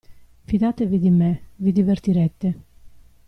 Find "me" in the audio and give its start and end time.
1.11-1.31